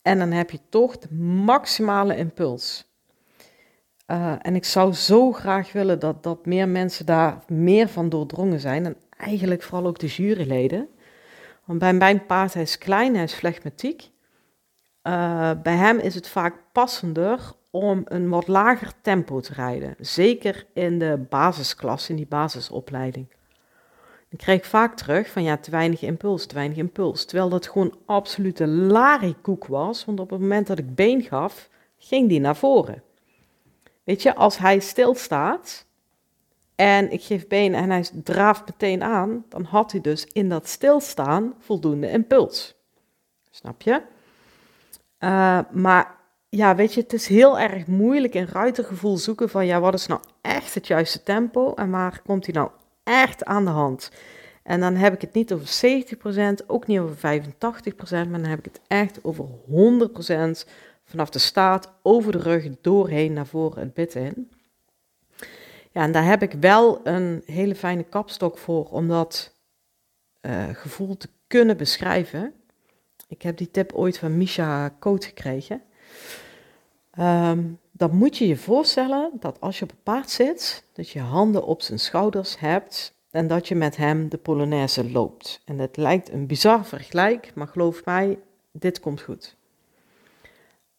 En 0.02 0.20
dan 0.20 0.32
heb 0.32 0.52
je 0.52 0.60
toch 0.70 0.98
de 0.98 1.14
maximale 1.16 2.16
impuls. 2.16 2.86
Uh, 4.08 4.34
en 4.42 4.56
ik 4.56 4.66
zou 4.66 4.94
zo 4.94 5.32
graag 5.32 5.72
willen 5.72 6.00
dat, 6.00 6.24
dat 6.24 6.46
meer 6.46 6.68
mensen 6.68 7.06
daar 7.06 7.44
meer 7.48 7.88
van 7.88 8.10
doordrongen 8.10 8.60
zijn. 8.60 8.86
En 8.86 8.96
eigenlijk 9.18 9.62
vooral 9.64 9.88
ook 9.88 10.00
de 10.00 10.08
juryleden. 10.08 10.90
Want 11.66 11.80
bij 11.80 11.94
mijn 11.94 12.26
paard, 12.26 12.54
hij 12.54 12.64
is 12.64 12.78
klein, 12.78 13.16
hij 13.16 13.24
is 13.24 13.34
flegmatiek. 13.34 14.10
Uh, 15.04 15.52
bij 15.64 15.76
hem 15.76 16.00
is 16.00 16.16
het 16.16 16.28
vaak 16.28 16.56
passender 16.72 17.52
om 17.70 18.02
een 18.06 18.30
wat 18.30 18.48
lager 18.48 18.92
tempo 19.02 19.40
te 19.40 19.54
rijden. 19.54 19.96
Zeker 20.00 20.66
in 20.74 21.00
de 21.00 21.26
basisklasse, 21.30 22.10
in 22.10 22.16
die 22.16 22.28
basisopleiding. 22.28 23.28
Dan 24.32 24.40
krijg 24.40 24.60
ik 24.60 24.66
vaak 24.66 24.96
terug 24.96 25.30
van 25.30 25.44
ja, 25.44 25.58
te 25.58 25.72
weinig 25.72 26.02
impuls, 26.02 26.46
te 26.46 26.56
weinig 26.56 26.78
impuls. 26.78 27.26
Terwijl 27.26 27.50
dat 27.50 27.68
gewoon 27.68 27.98
absolute 28.06 28.68
larikoek 28.68 29.66
was. 29.66 30.06
Want 30.06 30.20
op 30.20 30.30
het 30.30 30.40
moment 30.40 30.68
dat 30.68 30.78
ik 30.78 30.96
been 30.96 31.22
gaf, 31.22 31.70
ging 31.98 32.30
die 32.30 32.40
naar 32.40 32.56
voren. 32.56 33.04
Weet 34.04 34.22
je, 34.22 34.36
als 34.36 34.58
hij 34.58 34.80
stilstaat 34.80 35.86
en 36.76 37.12
ik 37.12 37.24
geef 37.24 37.48
been 37.48 37.74
en 37.74 37.90
hij 37.90 38.06
draaft 38.24 38.66
meteen 38.66 39.04
aan, 39.04 39.46
dan 39.50 39.64
had 39.64 39.92
hij 39.92 40.02
dus 40.02 40.26
in 40.26 40.50
dat 40.50 40.68
stilstaan 40.68 41.54
voldoende 41.60 42.10
impuls. 42.10 42.76
Snap 43.50 43.82
je? 43.82 44.02
Uh, 45.20 45.60
maar 45.72 46.16
ja, 46.50 46.76
weet 46.76 46.94
je, 46.94 47.02
het 47.02 47.14
is 47.14 47.28
heel 47.28 47.60
erg 47.60 47.88
moeilijk 47.88 48.34
in 48.34 48.46
ruitergevoel 48.46 49.18
zoeken 49.18 49.50
van 49.50 49.66
ja, 49.66 49.80
wat 49.80 49.94
is 49.94 50.08
nou 50.08 50.22
echt 50.42 50.74
het 50.74 50.88
juiste 50.88 51.24
tempo 51.24 51.74
en 51.74 51.90
waar 51.90 52.22
komt 52.26 52.46
hij 52.46 52.56
nou 52.56 52.70
echt 53.04 53.46
aan 53.46 53.66
de 53.66 53.72
hand? 53.72 54.12
En 54.64 54.80
dan 54.80 54.96
heb 54.96 55.14
ik 55.14 55.22
het 55.22 55.34
niet 55.34 55.54
over 55.54 55.68
70%, 56.64 56.66
ook 56.68 56.88
niet 56.88 57.00
over 57.00 57.16
85%, 57.16 57.50
maar 58.10 58.42
dan 58.42 58.44
heb 58.44 58.60
ik 58.60 58.66
het 58.66 58.82
echt 58.88 59.24
over 59.24 59.46
100% 60.66 60.70
vanaf 61.06 61.30
de 61.30 61.40
staart 61.40 61.90
over 62.02 62.32
de 62.32 62.38
rug 62.38 62.68
doorheen 62.82 63.34
naar 63.34 63.46
voren 63.46 63.80
het 63.80 63.94
bit 63.94 64.16
in. 64.16 64.52
Ja, 65.92 66.02
en 66.02 66.12
daar 66.12 66.26
heb 66.26 66.42
ik 66.42 66.52
wel 66.52 67.08
een 67.08 67.44
hele 67.46 67.76
fijne 67.76 68.04
kapstok 68.04 68.58
voor 68.58 68.86
om 68.90 69.08
dat 69.08 69.54
uh, 70.42 70.64
gevoel 70.74 71.18
te 71.18 71.30
kunnen 71.48 71.78
beschrijven. 71.78 72.54
Ik 73.28 73.42
heb 73.42 73.58
die 73.58 73.72
tip 73.72 73.94
ooit 73.94 74.18
van 74.18 74.38
Misha 74.38 74.96
Coat 75.00 75.26
gekregen. 75.26 75.82
Um, 77.20 77.80
dan 78.02 78.16
moet 78.16 78.38
je 78.38 78.48
je 78.48 78.58
voorstellen 78.58 79.32
dat 79.40 79.60
als 79.60 79.80
je 79.80 79.84
op 79.84 79.92
een 79.92 80.04
paard 80.04 80.30
zit, 80.30 80.84
dat 80.94 81.10
je 81.10 81.20
handen 81.20 81.66
op 81.66 81.82
zijn 81.82 82.00
schouders 82.00 82.60
hebt 82.60 83.14
en 83.30 83.48
dat 83.48 83.68
je 83.68 83.76
met 83.76 83.98
hem 83.98 84.30
de 84.30 84.38
Polonaise 84.38 85.12
loopt. 85.12 85.62
En 85.66 85.80
het 85.80 85.98
lijkt 85.98 86.30
een 86.30 86.48
bizar 86.48 86.86
vergelijk, 86.86 87.52
maar 87.56 87.68
geloof 87.68 88.06
mij, 88.06 88.40
dit 88.72 89.00
komt 89.00 89.22
goed. 89.22 89.56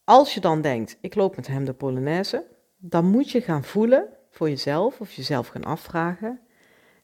Als 0.04 0.34
je 0.34 0.40
dan 0.40 0.60
denkt, 0.60 0.96
ik 1.00 1.14
loop 1.14 1.36
met 1.36 1.46
hem 1.46 1.64
de 1.64 1.72
Polonaise, 1.72 2.44
dan 2.76 3.04
moet 3.04 3.30
je 3.30 3.40
gaan 3.40 3.64
voelen 3.64 4.08
voor 4.30 4.48
jezelf 4.48 5.00
of 5.00 5.12
jezelf 5.12 5.48
gaan 5.48 5.64
afvragen, 5.64 6.40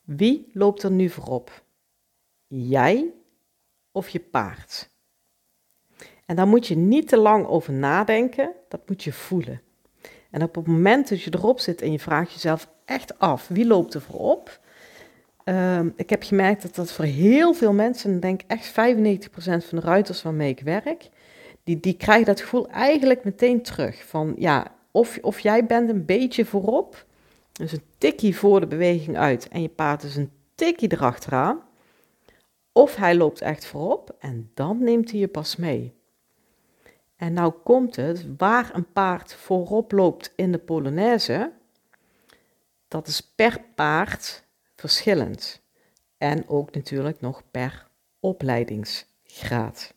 wie 0.04 0.50
loopt 0.52 0.82
er 0.82 0.90
nu 0.90 1.08
voorop? 1.08 1.62
Jij 2.46 3.12
of 3.92 4.08
je 4.08 4.20
paard? 4.20 4.90
En 6.26 6.36
daar 6.36 6.48
moet 6.48 6.66
je 6.66 6.76
niet 6.76 7.08
te 7.08 7.16
lang 7.16 7.46
over 7.46 7.72
nadenken, 7.72 8.52
dat 8.68 8.88
moet 8.88 9.04
je 9.04 9.12
voelen. 9.12 9.66
En 10.30 10.42
op 10.42 10.54
het 10.54 10.66
moment 10.66 11.08
dat 11.08 11.22
je 11.22 11.34
erop 11.34 11.60
zit 11.60 11.82
en 11.82 11.92
je 11.92 11.98
vraagt 11.98 12.32
jezelf 12.32 12.68
echt 12.84 13.18
af, 13.18 13.48
wie 13.48 13.66
loopt 13.66 13.94
er 13.94 14.00
voorop? 14.00 14.60
Um, 15.44 15.92
ik 15.96 16.10
heb 16.10 16.22
gemerkt 16.22 16.62
dat 16.62 16.74
dat 16.74 16.92
voor 16.92 17.04
heel 17.04 17.54
veel 17.54 17.72
mensen, 17.72 18.14
ik 18.14 18.22
denk 18.22 18.40
echt 18.46 18.70
95% 18.70 18.72
van 19.34 19.78
de 19.78 19.80
ruiters 19.80 20.22
waarmee 20.22 20.50
ik 20.50 20.60
werk, 20.60 21.08
die, 21.64 21.80
die 21.80 21.96
krijgen 21.96 22.26
dat 22.26 22.40
gevoel 22.40 22.68
eigenlijk 22.68 23.24
meteen 23.24 23.62
terug. 23.62 24.04
Van 24.06 24.34
ja, 24.38 24.66
of, 24.90 25.18
of 25.20 25.40
jij 25.40 25.66
bent 25.66 25.90
een 25.90 26.04
beetje 26.04 26.44
voorop, 26.44 27.06
dus 27.52 27.72
een 27.72 27.82
tikkie 27.98 28.36
voor 28.36 28.60
de 28.60 28.66
beweging 28.66 29.16
uit 29.16 29.48
en 29.48 29.62
je 29.62 29.68
paard 29.68 30.02
is 30.02 30.16
een 30.16 30.30
tikkie 30.54 30.92
erachteraan. 30.92 31.60
Of 32.72 32.96
hij 32.96 33.14
loopt 33.14 33.40
echt 33.40 33.66
voorop 33.66 34.16
en 34.18 34.50
dan 34.54 34.82
neemt 34.82 35.10
hij 35.10 35.20
je 35.20 35.28
pas 35.28 35.56
mee. 35.56 35.97
En 37.18 37.32
nou 37.32 37.52
komt 37.64 37.96
het, 37.96 38.26
waar 38.36 38.70
een 38.74 38.92
paard 38.92 39.34
voorop 39.34 39.92
loopt 39.92 40.32
in 40.36 40.52
de 40.52 40.58
Polonaise, 40.58 41.52
dat 42.88 43.06
is 43.06 43.20
per 43.20 43.60
paard 43.74 44.44
verschillend. 44.74 45.62
En 46.16 46.48
ook 46.48 46.74
natuurlijk 46.74 47.20
nog 47.20 47.42
per 47.50 47.88
opleidingsgraad. 48.20 49.94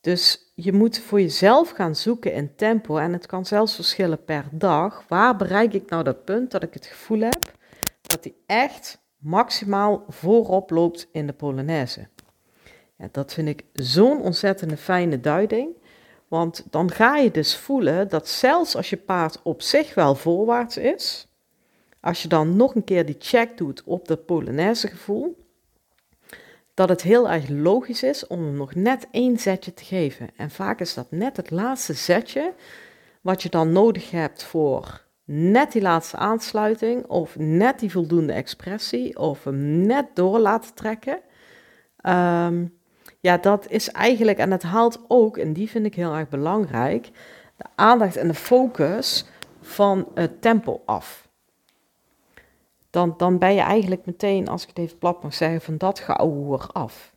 Dus 0.00 0.52
je 0.54 0.72
moet 0.72 0.98
voor 0.98 1.20
jezelf 1.20 1.70
gaan 1.70 1.96
zoeken 1.96 2.32
in 2.32 2.54
tempo 2.54 2.96
en 2.96 3.12
het 3.12 3.26
kan 3.26 3.46
zelfs 3.46 3.74
verschillen 3.74 4.24
per 4.24 4.44
dag. 4.50 5.04
Waar 5.08 5.36
bereik 5.36 5.72
ik 5.72 5.90
nou 5.90 6.04
dat 6.04 6.24
punt 6.24 6.50
dat 6.50 6.62
ik 6.62 6.74
het 6.74 6.86
gevoel 6.86 7.20
heb 7.20 7.52
dat 8.00 8.24
hij 8.24 8.34
echt 8.46 9.00
maximaal 9.16 10.04
voorop 10.08 10.70
loopt 10.70 11.08
in 11.12 11.26
de 11.26 11.32
Polonaise? 11.32 12.08
Ja, 12.98 13.08
dat 13.12 13.32
vind 13.32 13.48
ik 13.48 13.64
zo'n 13.72 14.22
ontzettende 14.22 14.76
fijne 14.76 15.20
duiding. 15.20 15.76
Want 16.28 16.64
dan 16.70 16.90
ga 16.90 17.16
je 17.16 17.30
dus 17.30 17.56
voelen 17.56 18.08
dat 18.08 18.28
zelfs 18.28 18.76
als 18.76 18.90
je 18.90 18.96
paard 18.96 19.42
op 19.42 19.62
zich 19.62 19.94
wel 19.94 20.14
voorwaarts 20.14 20.76
is, 20.76 21.28
als 22.00 22.22
je 22.22 22.28
dan 22.28 22.56
nog 22.56 22.74
een 22.74 22.84
keer 22.84 23.06
die 23.06 23.16
check 23.18 23.56
doet 23.56 23.82
op 23.84 24.08
dat 24.08 24.26
Polonaise 24.26 24.88
gevoel, 24.88 25.44
dat 26.74 26.88
het 26.88 27.02
heel 27.02 27.30
erg 27.30 27.48
logisch 27.48 28.02
is 28.02 28.26
om 28.26 28.44
hem 28.44 28.56
nog 28.56 28.74
net 28.74 29.06
één 29.10 29.38
zetje 29.38 29.74
te 29.74 29.84
geven. 29.84 30.30
En 30.36 30.50
vaak 30.50 30.80
is 30.80 30.94
dat 30.94 31.10
net 31.10 31.36
het 31.36 31.50
laatste 31.50 31.92
zetje 31.92 32.54
wat 33.20 33.42
je 33.42 33.48
dan 33.48 33.72
nodig 33.72 34.10
hebt 34.10 34.44
voor 34.44 35.04
net 35.26 35.72
die 35.72 35.82
laatste 35.82 36.16
aansluiting 36.16 37.06
of 37.06 37.38
net 37.38 37.78
die 37.78 37.90
voldoende 37.90 38.32
expressie 38.32 39.18
of 39.18 39.44
hem 39.44 39.86
net 39.86 40.06
door 40.14 40.38
laten 40.38 40.74
trekken. 40.74 41.20
Um, 42.02 42.75
ja, 43.26 43.36
dat 43.36 43.66
is 43.68 43.90
eigenlijk, 43.90 44.38
en 44.38 44.50
het 44.50 44.62
haalt 44.62 45.04
ook, 45.08 45.36
en 45.36 45.52
die 45.52 45.70
vind 45.70 45.86
ik 45.86 45.94
heel 45.94 46.14
erg 46.14 46.28
belangrijk, 46.28 47.10
de 47.56 47.64
aandacht 47.74 48.16
en 48.16 48.28
de 48.28 48.34
focus 48.34 49.24
van 49.60 50.08
het 50.14 50.42
tempo 50.42 50.82
af. 50.84 51.28
Dan, 52.90 53.14
dan 53.16 53.38
ben 53.38 53.54
je 53.54 53.60
eigenlijk 53.60 54.06
meteen, 54.06 54.48
als 54.48 54.62
ik 54.62 54.68
het 54.68 54.78
even 54.78 54.98
plat 54.98 55.22
mag 55.22 55.34
zeggen, 55.34 55.60
van 55.60 55.76
dat 55.76 55.98
geouwer 55.98 56.68
af. 56.72 57.14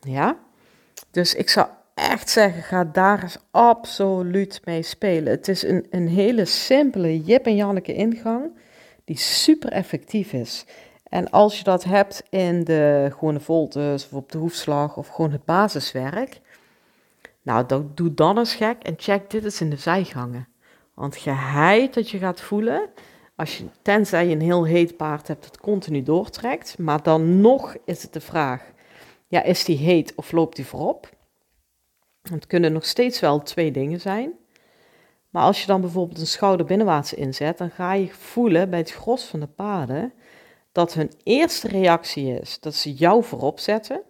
Ja? 0.00 0.38
Dus 1.10 1.34
ik 1.34 1.48
zou 1.48 1.66
echt 1.94 2.30
zeggen, 2.30 2.62
ga 2.62 2.84
daar 2.84 3.22
eens 3.22 3.38
absoluut 3.50 4.60
mee 4.64 4.82
spelen. 4.82 5.32
Het 5.32 5.48
is 5.48 5.62
een, 5.62 5.86
een 5.90 6.08
hele 6.08 6.44
simpele 6.44 7.20
Jip 7.20 7.46
en 7.46 7.56
Janneke 7.56 7.94
ingang 7.94 8.58
die 9.04 9.18
super 9.18 9.72
effectief 9.72 10.32
is. 10.32 10.66
En 11.08 11.30
als 11.30 11.58
je 11.58 11.64
dat 11.64 11.84
hebt 11.84 12.22
in 12.30 12.64
de 12.64 13.08
gewone 13.12 13.40
voltes 13.40 14.04
of 14.04 14.12
op 14.12 14.32
de 14.32 14.38
hoefslag 14.38 14.96
of 14.96 15.08
gewoon 15.08 15.32
het 15.32 15.44
basiswerk, 15.44 16.40
nou, 17.42 17.66
dan, 17.66 17.90
doe 17.94 18.14
dan 18.14 18.38
eens 18.38 18.54
gek 18.54 18.82
en 18.82 18.94
check 18.96 19.30
dit 19.30 19.44
eens 19.44 19.60
in 19.60 19.70
de 19.70 19.76
zijgangen. 19.76 20.48
Want 20.94 21.16
geheid 21.16 21.94
dat 21.94 22.10
je 22.10 22.18
gaat 22.18 22.40
voelen, 22.40 22.88
als 23.36 23.58
je, 23.58 23.64
tenzij 23.82 24.26
je 24.26 24.34
een 24.34 24.40
heel 24.40 24.64
heet 24.64 24.96
paard 24.96 25.28
hebt 25.28 25.42
dat 25.42 25.58
continu 25.60 26.02
doortrekt, 26.02 26.78
maar 26.78 27.02
dan 27.02 27.40
nog 27.40 27.76
is 27.84 28.02
het 28.02 28.12
de 28.12 28.20
vraag, 28.20 28.62
ja, 29.28 29.42
is 29.42 29.64
die 29.64 29.76
heet 29.76 30.12
of 30.14 30.32
loopt 30.32 30.56
die 30.56 30.66
voorop? 30.66 31.08
Het 32.22 32.46
kunnen 32.46 32.72
nog 32.72 32.84
steeds 32.84 33.20
wel 33.20 33.42
twee 33.42 33.70
dingen 33.70 34.00
zijn. 34.00 34.32
Maar 35.30 35.42
als 35.42 35.60
je 35.60 35.66
dan 35.66 35.80
bijvoorbeeld 35.80 36.20
een 36.20 36.26
schouder 36.26 36.66
binnenwaarts 36.66 37.14
inzet, 37.14 37.58
dan 37.58 37.70
ga 37.70 37.92
je 37.92 38.08
voelen 38.08 38.70
bij 38.70 38.78
het 38.78 38.92
gros 38.92 39.24
van 39.24 39.40
de 39.40 39.46
paarden 39.46 40.12
dat 40.76 40.94
hun 40.94 41.10
eerste 41.22 41.68
reactie 41.68 42.40
is 42.40 42.60
dat 42.60 42.74
ze 42.74 42.92
jou 42.92 43.24
voorop 43.24 43.58
zetten. 43.58 44.02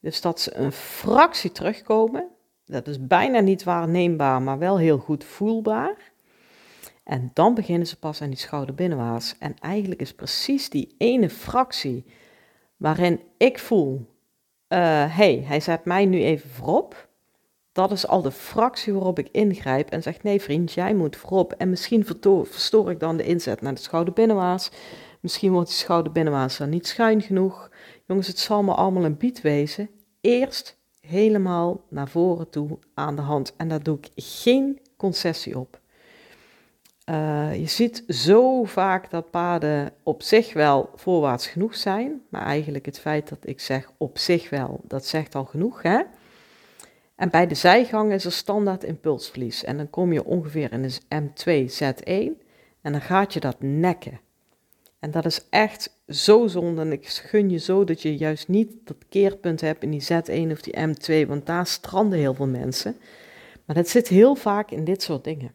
Dus 0.00 0.20
dat 0.20 0.40
ze 0.40 0.56
een 0.56 0.72
fractie 0.72 1.52
terugkomen. 1.52 2.28
Dat 2.64 2.86
is 2.86 3.06
bijna 3.06 3.40
niet 3.40 3.62
waarneembaar, 3.62 4.42
maar 4.42 4.58
wel 4.58 4.78
heel 4.78 4.98
goed 4.98 5.24
voelbaar. 5.24 6.12
En 7.04 7.30
dan 7.32 7.54
beginnen 7.54 7.86
ze 7.86 7.98
pas 7.98 8.22
aan 8.22 8.28
die 8.28 8.38
schouder 8.38 8.74
binnenwaarts. 8.74 9.34
En 9.38 9.54
eigenlijk 9.60 10.00
is 10.00 10.14
precies 10.14 10.70
die 10.70 10.94
ene 10.98 11.30
fractie 11.30 12.04
waarin 12.76 13.20
ik 13.36 13.58
voel, 13.58 14.06
hé, 14.68 15.04
uh, 15.04 15.16
hey, 15.16 15.44
hij 15.46 15.60
zet 15.60 15.84
mij 15.84 16.04
nu 16.04 16.22
even 16.22 16.50
voorop. 16.50 17.08
Dat 17.72 17.92
is 17.92 18.06
al 18.06 18.22
de 18.22 18.32
fractie 18.32 18.92
waarop 18.92 19.18
ik 19.18 19.28
ingrijp 19.30 19.90
en 19.90 20.02
zeg, 20.02 20.22
nee 20.22 20.42
vriend, 20.42 20.72
jij 20.72 20.94
moet 20.94 21.16
voorop. 21.16 21.52
En 21.52 21.70
misschien 21.70 22.04
verstoor 22.04 22.90
ik 22.90 23.00
dan 23.00 23.16
de 23.16 23.24
inzet 23.24 23.60
naar 23.60 23.74
de 23.74 23.80
schouder 23.80 24.14
binnenwaarts. 24.14 24.70
Misschien 25.22 25.52
wordt 25.52 25.68
die 25.68 25.78
schouder 25.78 26.12
binnenwaarts 26.12 26.56
dan 26.56 26.68
niet 26.68 26.86
schuin 26.86 27.22
genoeg. 27.22 27.70
Jongens, 28.06 28.26
het 28.26 28.38
zal 28.38 28.62
me 28.62 28.74
allemaal 28.74 29.04
een 29.04 29.16
bied 29.16 29.40
wezen. 29.40 29.90
Eerst 30.20 30.78
helemaal 31.00 31.84
naar 31.88 32.08
voren 32.08 32.50
toe 32.50 32.78
aan 32.94 33.16
de 33.16 33.22
hand. 33.22 33.56
En 33.56 33.68
daar 33.68 33.82
doe 33.82 33.98
ik 33.98 34.10
geen 34.24 34.80
concessie 34.96 35.58
op. 35.58 35.80
Uh, 37.10 37.54
je 37.54 37.66
ziet 37.66 38.04
zo 38.08 38.64
vaak 38.64 39.10
dat 39.10 39.30
paarden 39.30 39.92
op 40.02 40.22
zich 40.22 40.52
wel 40.52 40.90
voorwaarts 40.94 41.46
genoeg 41.46 41.76
zijn. 41.76 42.22
Maar 42.28 42.42
eigenlijk 42.42 42.86
het 42.86 42.98
feit 42.98 43.28
dat 43.28 43.38
ik 43.46 43.60
zeg 43.60 43.90
op 43.96 44.18
zich 44.18 44.50
wel, 44.50 44.80
dat 44.84 45.06
zegt 45.06 45.34
al 45.34 45.44
genoeg. 45.44 45.82
Hè? 45.82 46.02
En 47.14 47.30
bij 47.30 47.46
de 47.46 47.54
zijgang 47.54 48.12
is 48.12 48.24
er 48.24 48.32
standaard 48.32 48.84
impulsverlies. 48.84 49.64
En 49.64 49.76
dan 49.76 49.90
kom 49.90 50.12
je 50.12 50.24
ongeveer 50.24 50.72
in 50.72 50.82
de 50.82 50.98
M2 51.22 51.72
Z1 51.72 52.46
en 52.80 52.92
dan 52.92 53.00
gaat 53.00 53.32
je 53.32 53.40
dat 53.40 53.56
nekken. 53.58 54.20
En 55.02 55.10
dat 55.10 55.24
is 55.24 55.46
echt 55.50 55.98
zo 56.08 56.46
zonde. 56.46 56.80
En 56.80 56.92
ik 56.92 57.08
gun 57.08 57.50
je 57.50 57.58
zo 57.58 57.84
dat 57.84 58.02
je 58.02 58.16
juist 58.16 58.48
niet 58.48 58.72
dat 58.84 58.96
keerpunt 59.08 59.60
hebt 59.60 59.82
in 59.82 59.90
die 59.90 60.02
Z1 60.02 60.50
of 60.52 60.62
die 60.62 60.76
M2, 60.76 61.28
want 61.28 61.46
daar 61.46 61.66
stranden 61.66 62.18
heel 62.18 62.34
veel 62.34 62.46
mensen. 62.46 62.96
Maar 63.64 63.76
dat 63.76 63.88
zit 63.88 64.08
heel 64.08 64.34
vaak 64.34 64.70
in 64.70 64.84
dit 64.84 65.02
soort 65.02 65.24
dingen. 65.24 65.52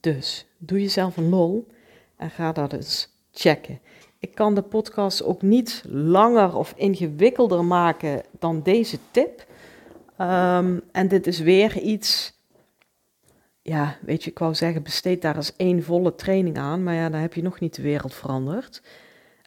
Dus 0.00 0.46
doe 0.58 0.80
jezelf 0.80 1.16
een 1.16 1.28
lol 1.28 1.66
en 2.16 2.30
ga 2.30 2.52
dat 2.52 2.72
eens 2.72 3.08
checken. 3.32 3.80
Ik 4.18 4.34
kan 4.34 4.54
de 4.54 4.62
podcast 4.62 5.22
ook 5.22 5.42
niet 5.42 5.82
langer 5.88 6.56
of 6.56 6.72
ingewikkelder 6.76 7.64
maken 7.64 8.22
dan 8.38 8.62
deze 8.62 8.98
tip. 9.10 9.46
Um, 10.18 10.80
en 10.92 11.08
dit 11.08 11.26
is 11.26 11.38
weer 11.38 11.78
iets 11.78 12.39
ja, 13.62 13.96
weet 14.02 14.24
je, 14.24 14.30
ik 14.30 14.38
wou 14.38 14.54
zeggen, 14.54 14.82
besteed 14.82 15.22
daar 15.22 15.36
eens 15.36 15.56
één 15.56 15.82
volle 15.82 16.14
training 16.14 16.58
aan, 16.58 16.82
maar 16.82 16.94
ja, 16.94 17.08
dan 17.08 17.20
heb 17.20 17.34
je 17.34 17.42
nog 17.42 17.60
niet 17.60 17.74
de 17.74 17.82
wereld 17.82 18.14
veranderd. 18.14 18.82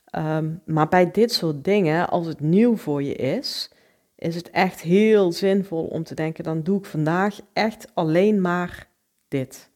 Ehm, 0.06 0.50
maar 0.66 0.88
bij 0.88 1.12
dit 1.12 1.32
soort 1.32 1.64
dingen, 1.64 2.10
als 2.10 2.28
het 2.28 2.40
nieuw 2.40 2.76
voor 2.76 3.04
je 3.04 3.16
is, 3.16 3.72
is 4.16 4.36
het 4.36 4.50
echt 4.50 4.82
heel 4.82 5.32
zinvol 5.32 5.86
om 5.86 6.04
te 6.04 6.16
denken, 6.16 6.44
dan 6.44 6.64
doe 6.64 6.78
ik 6.78 6.86
vandaag 6.86 7.40
echt 7.54 7.88
alleen 7.94 8.42
maar 8.42 8.88
dit. 9.28 9.72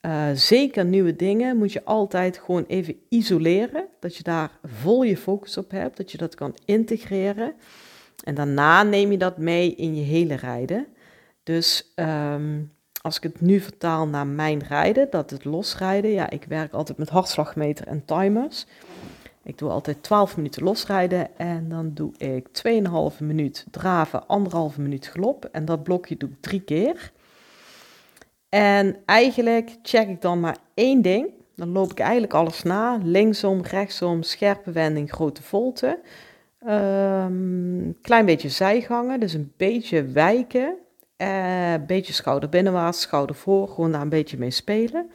Uh, 0.00 0.26
zeker 0.34 0.84
nieuwe 0.84 1.16
dingen 1.16 1.56
moet 1.56 1.72
je 1.72 1.84
altijd 1.84 2.38
gewoon 2.38 2.64
even 2.66 2.96
isoleren, 3.08 3.86
dat 4.00 4.16
je 4.16 4.22
daar 4.22 4.58
vol 4.62 5.02
je 5.02 5.16
focus 5.16 5.56
op 5.56 5.70
hebt, 5.70 5.96
dat 5.96 6.12
je 6.12 6.18
dat 6.18 6.34
kan 6.34 6.56
integreren. 6.64 7.54
En 8.24 8.34
daarna 8.34 8.82
neem 8.82 9.10
je 9.10 9.18
dat 9.18 9.38
mee 9.38 9.74
in 9.74 9.94
je 9.96 10.02
hele 10.02 10.34
rijden. 10.34 10.86
Dus 11.42 11.92
um, 11.96 12.73
als 13.04 13.16
ik 13.16 13.22
het 13.22 13.40
nu 13.40 13.60
vertaal 13.60 14.08
naar 14.08 14.26
mijn 14.26 14.62
rijden, 14.68 15.06
dat 15.10 15.30
het 15.30 15.44
losrijden, 15.44 16.10
ja, 16.10 16.30
ik 16.30 16.44
werk 16.44 16.72
altijd 16.72 16.98
met 16.98 17.08
hartslagmeter 17.08 17.86
en 17.86 18.04
timers. 18.04 18.66
Ik 19.42 19.58
doe 19.58 19.70
altijd 19.70 20.02
12 20.02 20.36
minuten 20.36 20.62
losrijden 20.62 21.38
en 21.38 21.68
dan 21.68 21.90
doe 21.94 22.12
ik 22.16 22.46
2,5 23.12 23.18
minuut 23.18 23.66
draven, 23.70 24.24
1,5 24.72 24.76
minuut 24.76 25.06
galop. 25.06 25.48
En 25.52 25.64
dat 25.64 25.82
blokje 25.82 26.16
doe 26.16 26.28
ik 26.28 26.36
drie 26.40 26.60
keer. 26.60 27.12
En 28.48 28.96
eigenlijk 29.04 29.76
check 29.82 30.08
ik 30.08 30.20
dan 30.20 30.40
maar 30.40 30.56
één 30.74 31.02
ding. 31.02 31.28
Dan 31.56 31.68
loop 31.68 31.90
ik 31.90 32.00
eigenlijk 32.00 32.34
alles 32.34 32.62
na. 32.62 32.98
Linksom, 33.02 33.62
rechtsom, 33.62 34.22
scherpe 34.22 34.70
wending, 34.70 35.12
grote 35.12 35.42
volte. 35.42 36.00
Um, 36.68 37.96
klein 38.00 38.26
beetje 38.26 38.48
zijgangen, 38.48 39.20
dus 39.20 39.32
een 39.32 39.52
beetje 39.56 40.04
wijken. 40.04 40.76
Een 41.24 41.86
beetje 41.86 42.12
schouder 42.12 42.48
binnenwaarts, 42.48 43.00
schouder 43.00 43.36
voor. 43.36 43.68
Gewoon 43.68 43.92
daar 43.92 44.00
een 44.00 44.08
beetje 44.08 44.38
mee 44.38 44.50
spelen. 44.50 45.10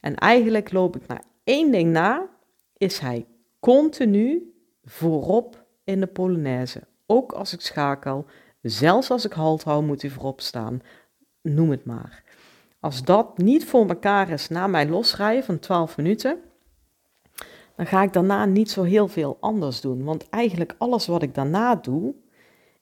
En 0.00 0.14
eigenlijk 0.14 0.72
loop 0.72 0.96
ik 0.96 1.06
maar 1.06 1.22
één 1.44 1.70
ding 1.70 1.92
na. 1.92 2.28
Is 2.76 2.98
hij 2.98 3.26
continu 3.60 4.54
voorop 4.84 5.64
in 5.84 6.00
de 6.00 6.06
Polonaise. 6.06 6.82
Ook 7.06 7.32
als 7.32 7.52
ik 7.52 7.60
schakel, 7.60 8.26
zelfs 8.62 9.10
als 9.10 9.24
ik 9.24 9.32
halt 9.32 9.62
hou, 9.62 9.84
moet 9.84 10.02
hij 10.02 10.10
voorop 10.10 10.40
staan. 10.40 10.80
Noem 11.42 11.70
het 11.70 11.84
maar. 11.84 12.22
Als 12.80 13.02
dat 13.02 13.38
niet 13.38 13.64
voor 13.64 13.88
elkaar 13.88 14.30
is 14.30 14.48
na 14.48 14.66
mijn 14.66 14.90
losrijden 14.90 15.44
van 15.44 15.58
12 15.58 15.96
minuten, 15.96 16.38
dan 17.76 17.86
ga 17.86 18.02
ik 18.02 18.12
daarna 18.12 18.44
niet 18.44 18.70
zo 18.70 18.82
heel 18.82 19.08
veel 19.08 19.36
anders 19.40 19.80
doen. 19.80 20.04
Want 20.04 20.28
eigenlijk 20.28 20.74
alles 20.78 21.06
wat 21.06 21.22
ik 21.22 21.34
daarna 21.34 21.74
doe, 21.74 22.14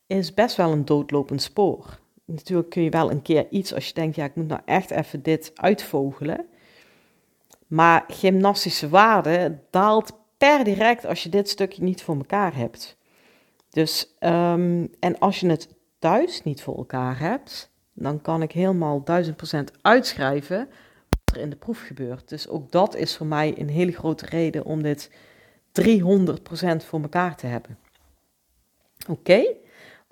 is 0.06 0.34
best 0.34 0.56
wel 0.56 0.72
een 0.72 0.84
doodlopend 0.84 1.42
spoor. 1.42 2.02
Natuurlijk 2.24 2.70
kun 2.70 2.82
je 2.82 2.90
wel 2.90 3.10
een 3.10 3.22
keer 3.22 3.46
iets 3.50 3.74
als 3.74 3.86
je 3.88 3.94
denkt, 3.94 4.16
ja, 4.16 4.24
ik 4.24 4.34
moet 4.34 4.48
nou 4.48 4.60
echt 4.64 4.90
even 4.90 5.22
dit 5.22 5.52
uitvogelen. 5.54 6.46
Maar 7.66 8.04
gymnastische 8.08 8.88
waarde 8.88 9.58
daalt 9.70 10.12
per 10.38 10.64
direct 10.64 11.06
als 11.06 11.22
je 11.22 11.28
dit 11.28 11.48
stukje 11.48 11.82
niet 11.82 12.02
voor 12.02 12.16
elkaar 12.16 12.56
hebt. 12.56 12.96
Dus, 13.70 14.14
um, 14.20 14.90
en 15.00 15.18
als 15.18 15.40
je 15.40 15.48
het 15.48 15.68
thuis 15.98 16.42
niet 16.42 16.62
voor 16.62 16.76
elkaar 16.76 17.18
hebt, 17.18 17.70
dan 17.92 18.20
kan 18.20 18.42
ik 18.42 18.52
helemaal 18.52 19.02
1000% 19.02 19.70
uitschrijven 19.80 20.68
wat 21.08 21.36
er 21.36 21.42
in 21.42 21.50
de 21.50 21.56
proef 21.56 21.80
gebeurt. 21.80 22.28
Dus 22.28 22.48
ook 22.48 22.72
dat 22.72 22.96
is 22.96 23.16
voor 23.16 23.26
mij 23.26 23.54
een 23.58 23.68
hele 23.68 23.92
grote 23.92 24.26
reden 24.26 24.64
om 24.64 24.82
dit 24.82 25.10
300% 25.72 26.84
voor 26.84 27.00
elkaar 27.02 27.36
te 27.36 27.46
hebben. 27.46 27.78
Oké, 29.08 29.44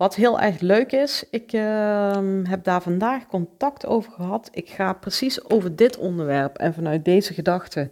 wat 0.02 0.14
heel 0.14 0.40
erg 0.40 0.60
leuk 0.60 0.92
is, 0.92 1.24
ik 1.30 1.52
uh, 1.52 2.18
heb 2.42 2.64
daar 2.64 2.82
vandaag 2.82 3.26
contact 3.26 3.86
over 3.86 4.12
gehad. 4.12 4.48
Ik 4.52 4.68
ga 4.68 4.92
precies 4.92 5.50
over 5.50 5.76
dit 5.76 5.98
onderwerp 5.98 6.56
en 6.56 6.74
vanuit 6.74 7.04
deze 7.04 7.34
gedachte 7.34 7.90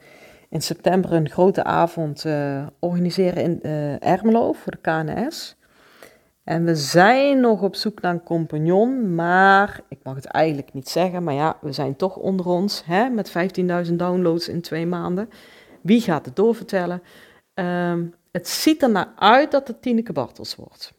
in 0.48 0.62
september 0.62 1.12
een 1.12 1.28
grote 1.28 1.64
avond 1.64 2.24
uh, 2.24 2.66
organiseren 2.78 3.42
in 3.42 3.58
uh, 3.62 4.04
Ermelo 4.04 4.52
voor 4.52 4.72
de 4.72 4.78
KNS. 4.80 5.56
En 6.44 6.64
we 6.64 6.76
zijn 6.76 7.40
nog 7.40 7.62
op 7.62 7.74
zoek 7.74 8.00
naar 8.00 8.12
een 8.12 8.22
compagnon, 8.22 9.14
maar 9.14 9.80
ik 9.88 9.98
mag 10.02 10.14
het 10.14 10.26
eigenlijk 10.26 10.72
niet 10.72 10.88
zeggen, 10.88 11.24
maar 11.24 11.34
ja, 11.34 11.56
we 11.60 11.72
zijn 11.72 11.96
toch 11.96 12.16
onder 12.16 12.46
ons 12.46 12.82
hè, 12.86 13.08
met 13.08 13.32
15.000 13.88 13.94
downloads 13.94 14.48
in 14.48 14.60
twee 14.60 14.86
maanden. 14.86 15.30
Wie 15.80 16.00
gaat 16.00 16.24
het 16.24 16.36
doorvertellen? 16.36 17.02
Um, 17.54 18.14
het 18.32 18.48
ziet 18.48 18.82
er 18.82 18.90
naar 18.90 19.12
uit 19.16 19.50
dat 19.50 19.68
het 19.68 19.82
Tineke 19.82 20.12
Bartels 20.12 20.56
wordt. 20.56 20.98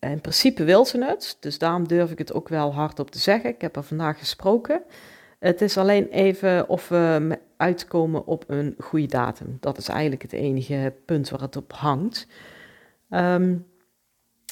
In 0.00 0.20
principe 0.20 0.64
wil 0.64 0.84
ze 0.84 1.04
het, 1.04 1.36
dus 1.40 1.58
daarom 1.58 1.88
durf 1.88 2.10
ik 2.10 2.18
het 2.18 2.32
ook 2.32 2.48
wel 2.48 2.74
hardop 2.74 3.10
te 3.10 3.18
zeggen. 3.18 3.50
Ik 3.50 3.60
heb 3.60 3.76
er 3.76 3.82
vandaag 3.82 4.18
gesproken. 4.18 4.82
Het 5.38 5.60
is 5.60 5.78
alleen 5.78 6.08
even 6.08 6.68
of 6.68 6.88
we 6.88 7.38
uitkomen 7.56 8.26
op 8.26 8.44
een 8.46 8.74
goede 8.78 9.06
datum. 9.06 9.56
Dat 9.60 9.78
is 9.78 9.88
eigenlijk 9.88 10.22
het 10.22 10.32
enige 10.32 10.94
punt 11.04 11.30
waar 11.30 11.40
het 11.40 11.56
op 11.56 11.72
hangt. 11.72 12.26
Um, 13.10 13.66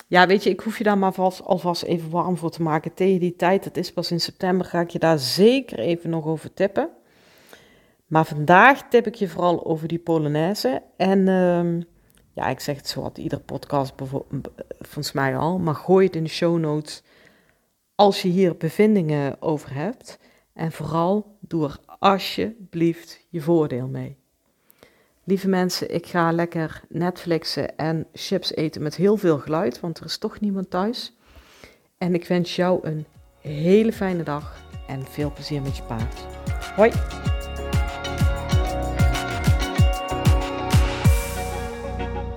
ja, 0.07 0.27
weet 0.27 0.43
je, 0.43 0.51
ik 0.51 0.61
hoef 0.61 0.79
je 0.79 0.85
daar 0.85 0.99
maar 0.99 1.13
vast, 1.13 1.43
alvast 1.43 1.83
even 1.83 2.11
warm 2.11 2.37
voor 2.37 2.51
te 2.51 2.63
maken. 2.63 2.95
Tegen 2.95 3.21
die 3.21 3.37
tijd, 3.37 3.65
het 3.65 3.77
is 3.77 3.93
pas 3.93 4.11
in 4.11 4.21
september, 4.21 4.67
ga 4.67 4.81
ik 4.81 4.91
je 4.91 4.99
daar 4.99 5.19
zeker 5.19 5.79
even 5.79 6.11
nog 6.11 6.27
over 6.27 6.55
tippen. 6.55 6.89
Maar 8.07 8.25
vandaag 8.27 8.89
tip 8.89 9.07
ik 9.07 9.15
je 9.15 9.29
vooral 9.29 9.67
over 9.67 9.89
die 9.89 9.99
Polonaise. 9.99 10.83
En 10.97 11.19
uh, 11.19 11.85
ja, 12.39 12.49
ik 12.49 12.61
zeg 12.61 12.77
het 12.77 12.89
zo 12.89 13.03
wat 13.03 13.19
iedere 13.19 13.43
podcast 13.43 13.93
volgens 14.79 15.13
mij 15.13 15.37
al, 15.37 15.59
maar 15.59 15.75
gooi 15.75 16.07
het 16.07 16.17
in 16.17 16.25
de 16.25 16.31
show 16.31 16.59
notes 16.59 17.03
als 17.95 18.23
je 18.23 18.29
hier 18.29 18.57
bevindingen 18.57 19.43
over 19.43 19.75
hebt. 19.75 20.19
En 20.53 20.73
vooral 20.73 21.37
doe 21.41 21.65
er 21.65 21.79
alsjeblieft 21.99 23.27
je 23.29 23.41
voordeel 23.41 23.87
mee. 23.87 24.17
Lieve 25.25 25.49
mensen, 25.49 25.95
ik 25.95 26.07
ga 26.07 26.33
lekker 26.33 26.83
Netflixen 26.89 27.77
en 27.77 28.07
chips 28.13 28.55
eten 28.55 28.83
met 28.83 28.97
heel 28.97 29.17
veel 29.17 29.39
geluid, 29.39 29.81
want 29.81 29.99
er 29.99 30.05
is 30.05 30.19
toch 30.19 30.41
niemand 30.41 30.71
thuis. 30.71 31.17
En 31.99 32.15
ik 32.15 32.27
wens 32.27 32.57
jou 32.57 32.87
een 32.87 33.07
hele 33.41 33.93
fijne 33.93 34.23
dag 34.23 34.63
en 34.87 35.07
veel 35.07 35.33
plezier 35.33 35.63
met 35.63 35.77
je 35.77 35.83
paard. 35.83 36.21
Hoi! 36.77 37.28